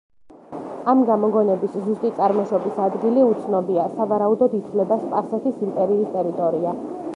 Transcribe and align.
ამ 0.93 1.01
გამოგონების 1.09 1.75
ზუსტი 1.89 2.11
წარმოშობის 2.21 2.79
ადგილი 2.87 3.27
უცნობია, 3.33 3.85
სავარაუდოდ 3.99 4.59
ითვლება 4.63 5.01
სპარსეთის 5.07 5.63
იმპერიის 5.69 6.13
ტერიტორია. 6.19 6.77